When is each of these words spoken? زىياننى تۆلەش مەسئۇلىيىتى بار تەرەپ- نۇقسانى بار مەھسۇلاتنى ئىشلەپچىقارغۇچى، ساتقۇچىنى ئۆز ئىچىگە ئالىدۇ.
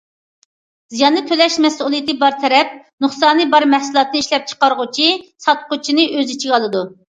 زىياننى 0.93 1.21
تۆلەش 1.31 1.57
مەسئۇلىيىتى 1.65 2.15
بار 2.23 2.39
تەرەپ- 2.45 2.73
نۇقسانى 3.07 3.47
بار 3.53 3.67
مەھسۇلاتنى 3.75 4.23
ئىشلەپچىقارغۇچى، 4.25 5.09
ساتقۇچىنى 5.49 6.11
ئۆز 6.19 6.37
ئىچىگە 6.37 6.61
ئالىدۇ. 6.63 6.87